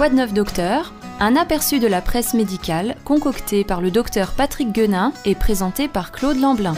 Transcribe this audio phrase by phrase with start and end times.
[0.00, 0.94] Quoi de neuf docteur?
[1.20, 6.10] Un aperçu de la presse médicale concocté par le docteur Patrick Guenin et présenté par
[6.10, 6.72] Claude Lamblin.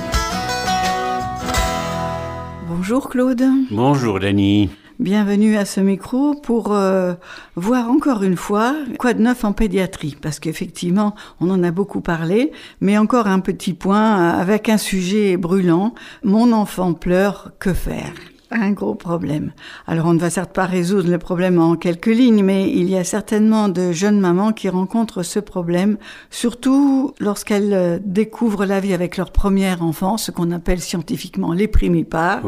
[2.67, 3.45] Bonjour Claude.
[3.71, 4.71] Bonjour Dany.
[4.99, 7.15] Bienvenue à ce micro pour euh,
[7.55, 12.01] voir encore une fois quoi de neuf en pédiatrie, parce qu'effectivement, on en a beaucoup
[12.01, 12.51] parlé,
[12.81, 15.95] mais encore un petit point avec un sujet brûlant.
[16.25, 18.15] Mon enfant pleure, que faire?
[18.53, 19.53] Un gros problème.
[19.87, 22.97] Alors on ne va certes pas résoudre le problème en quelques lignes, mais il y
[22.97, 25.97] a certainement de jeunes mamans qui rencontrent ce problème,
[26.31, 31.69] surtout lorsqu'elles euh, découvrent la vie avec leur premier enfant, ce qu'on appelle scientifiquement les
[31.69, 32.43] primipares.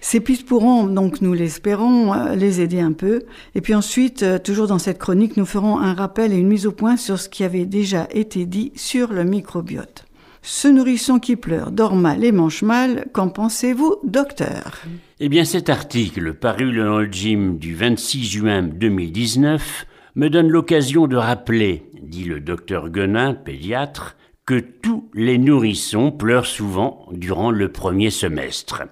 [0.00, 3.22] Ces pistes pourront, donc nous l'espérons, euh, les aider un peu.
[3.54, 6.66] Et puis ensuite, euh, toujours dans cette chronique, nous ferons un rappel et une mise
[6.66, 10.04] au point sur ce qui avait déjà été dit sur le microbiote.
[10.42, 14.82] Ce nourrisson qui pleure dort mal et mange mal, qu'en pensez-vous, docteur?
[15.20, 21.16] Eh bien, cet article, paru le gym du 26 juin 2019, me donne l'occasion de
[21.16, 28.10] rappeler, dit le docteur Guenin, pédiatre, que tous les nourrissons pleurent souvent durant le premier
[28.10, 28.82] semestre.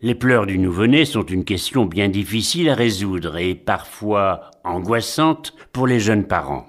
[0.00, 5.86] Les pleurs du nouveau-né sont une question bien difficile à résoudre et parfois angoissante pour
[5.86, 6.66] les jeunes parents.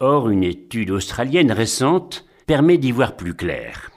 [0.00, 3.90] Or, une étude australienne récente permet d'y voir plus clair.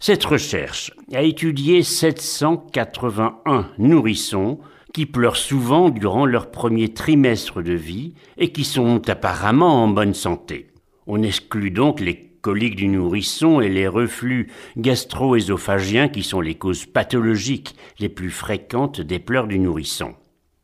[0.00, 4.58] Cette recherche a étudié 781 nourrissons
[4.92, 10.14] qui pleurent souvent durant leur premier trimestre de vie et qui sont apparemment en bonne
[10.14, 10.66] santé.
[11.06, 16.86] On exclut donc les coliques du nourrisson et les reflux gastro-ésophagiens qui sont les causes
[16.86, 20.16] pathologiques les plus fréquentes des pleurs du nourrisson.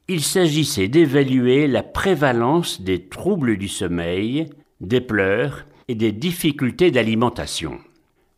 [0.08, 7.78] Il s'agissait d'évaluer la prévalence des troubles du sommeil, des pleurs et des difficultés d'alimentation.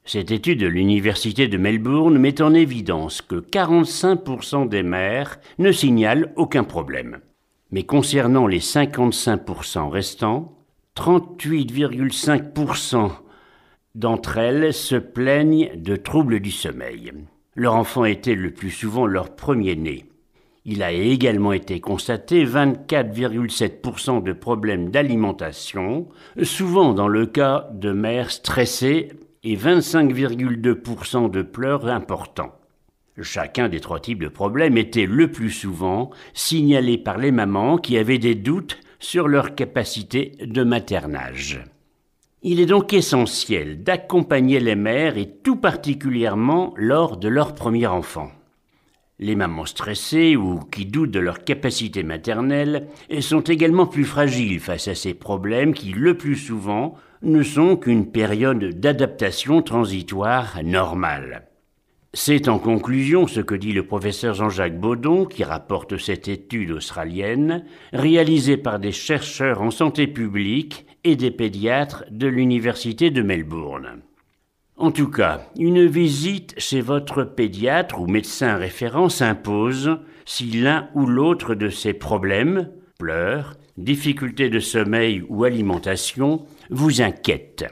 [0.05, 6.33] Cette étude de l'Université de Melbourne met en évidence que 45% des mères ne signalent
[6.37, 7.21] aucun problème.
[7.71, 10.57] Mais concernant les 55% restants,
[10.97, 13.11] 38,5%
[13.95, 17.13] d'entre elles se plaignent de troubles du sommeil.
[17.55, 20.10] Leur enfant était le plus souvent leur premier-né.
[20.65, 26.09] Il a également été constaté 24,7% de problèmes d'alimentation,
[26.43, 29.09] souvent dans le cas de mères stressées,
[29.43, 32.55] et 25,2% de pleurs importants.
[33.23, 37.97] Chacun des trois types de problèmes était le plus souvent signalé par les mamans qui
[37.99, 41.65] avaient des doutes sur leur capacité de maternage.
[42.43, 48.31] Il est donc essentiel d'accompagner les mères et tout particulièrement lors de leur premier enfant.
[49.23, 52.87] Les mamans stressées ou qui doutent de leur capacité maternelle
[53.21, 58.11] sont également plus fragiles face à ces problèmes qui, le plus souvent, ne sont qu'une
[58.11, 61.49] période d'adaptation transitoire normale.
[62.15, 67.67] C'est en conclusion ce que dit le professeur Jean-Jacques Baudon, qui rapporte cette étude australienne,
[67.93, 74.01] réalisée par des chercheurs en santé publique et des pédiatres de l'Université de Melbourne.
[74.81, 81.05] En tout cas, une visite chez votre pédiatre ou médecin référent s'impose si l'un ou
[81.05, 87.67] l'autre de ces problèmes, pleurs, difficultés de sommeil ou alimentation, vous inquiète.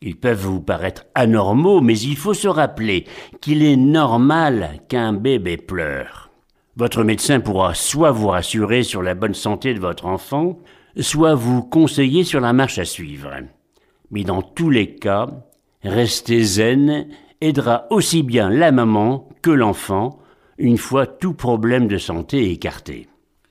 [0.00, 3.04] Ils peuvent vous paraître anormaux, mais il faut se rappeler
[3.40, 6.30] qu'il est normal qu'un bébé pleure.
[6.76, 10.60] Votre médecin pourra soit vous rassurer sur la bonne santé de votre enfant,
[11.00, 13.32] soit vous conseiller sur la marche à suivre.
[14.12, 15.26] Mais dans tous les cas,
[15.84, 17.08] Rester zen
[17.42, 20.18] aidera aussi bien la maman que l'enfant
[20.56, 23.06] une fois tout problème de santé écarté.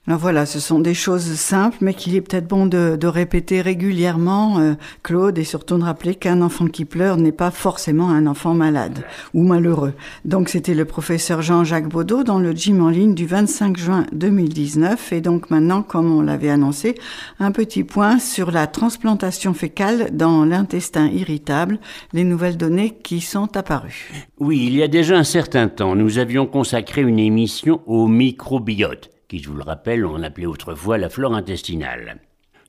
[0.06, 4.60] Alors voilà, ce sont des choses simples, mais qu'il est peut-être bon de, répéter régulièrement,
[4.60, 8.54] euh, Claude, et surtout de rappeler qu'un enfant qui pleure n'est pas forcément un enfant
[8.54, 9.94] malade ou malheureux.
[10.26, 15.14] Donc c'était le professeur Jean-Jacques Baudot dans le gym en ligne du 25 juin 2019.
[15.14, 16.96] Et donc maintenant, comme on l'avait annoncé,
[17.40, 21.80] un petit point sur la transplantation fécale dans l'intestin irritable,
[22.12, 24.12] les nouvelles données qui sont apparues.
[24.38, 29.13] Oui, il y a déjà un certain temps, nous avions consacré une émission au microbiote
[29.34, 32.20] qui, je vous le rappelle, on appelait autrefois la flore intestinale.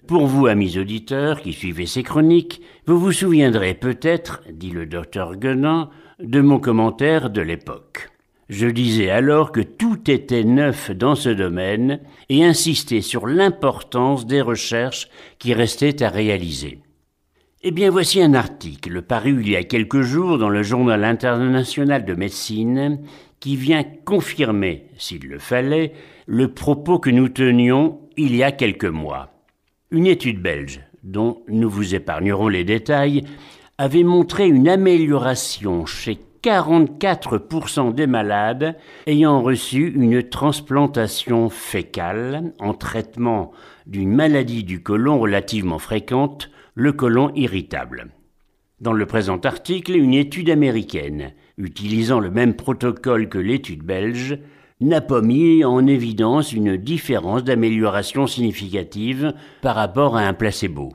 [0.06, 5.36] Pour vous, amis auditeurs, qui suivez ces chroniques, vous vous souviendrez peut-être, dit le docteur
[5.36, 5.90] Guenin,
[6.20, 8.08] de mon commentaire de l'époque.
[8.48, 12.00] Je disais alors que tout était neuf dans ce domaine
[12.30, 16.78] et insistais sur l'importance des recherches qui restaient à réaliser.
[17.66, 22.04] Eh bien, voici un article paru il y a quelques jours dans le Journal international
[22.04, 23.00] de médecine
[23.40, 25.94] qui vient confirmer, s'il le fallait,
[26.26, 29.30] le propos que nous tenions il y a quelques mois.
[29.90, 33.22] Une étude belge, dont nous vous épargnerons les détails,
[33.78, 38.76] avait montré une amélioration chez 44% des malades
[39.06, 43.52] ayant reçu une transplantation fécale en traitement
[43.86, 48.08] d'une maladie du côlon relativement fréquente, le côlon irritable.
[48.80, 54.38] Dans le présent article, une étude américaine, utilisant le même protocole que l'étude belge,
[54.80, 59.32] n'a pas mis en évidence une différence d'amélioration significative
[59.62, 60.92] par rapport à un placebo.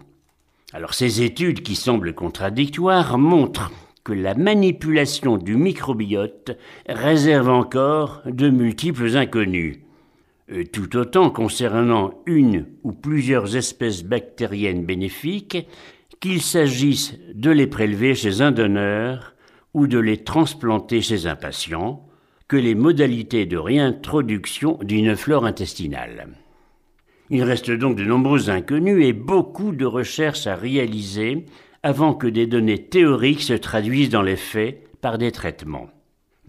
[0.74, 3.72] Alors ces études qui semblent contradictoires montrent
[4.04, 9.78] que la manipulation du microbiote réserve encore de multiples inconnus,
[10.72, 15.68] tout autant concernant une ou plusieurs espèces bactériennes bénéfiques,
[16.20, 19.36] qu'il s'agisse de les prélever chez un donneur
[19.74, 22.06] ou de les transplanter chez un patient,
[22.48, 26.28] que les modalités de réintroduction d'une flore intestinale.
[27.30, 31.46] Il reste donc de nombreux inconnus et beaucoup de recherches à réaliser
[31.84, 35.90] avant que des données théoriques se traduisent dans les faits par des traitements.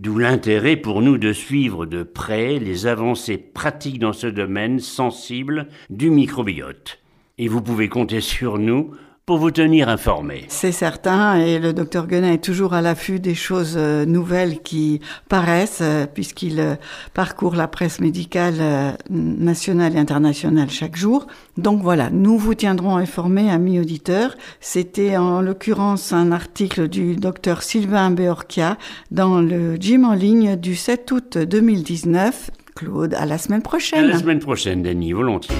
[0.00, 5.68] D'où l'intérêt pour nous de suivre de près les avancées pratiques dans ce domaine sensible
[5.90, 7.00] du microbiote.
[7.36, 8.92] Et vous pouvez compter sur nous
[9.30, 10.44] pour vous tenir informé.
[10.48, 15.00] C'est certain, et le docteur Guenin est toujours à l'affût des choses euh, nouvelles qui
[15.28, 16.74] paraissent, euh, puisqu'il euh,
[17.14, 21.28] parcourt la presse médicale nationale et internationale chaque jour.
[21.58, 24.34] Donc voilà, nous vous tiendrons informés, amis auditeurs.
[24.58, 28.78] C'était en l'occurrence un article du docteur Sylvain Beorchia
[29.12, 32.50] dans le gym en ligne du 7 août 2019.
[32.74, 34.06] Claude, à la semaine prochaine.
[34.06, 35.54] À la semaine prochaine, Denis, volontiers.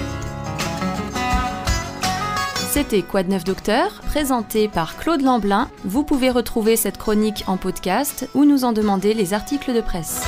[2.73, 5.69] C'était de neuf docteur, présenté par Claude Lamblin.
[5.85, 10.23] Vous pouvez retrouver cette chronique en podcast ou nous en demander les articles de presse.